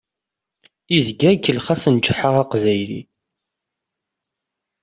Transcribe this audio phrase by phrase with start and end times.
[0.97, 3.01] Izga ikellex-asen Ǧeḥḥa Aqbayli.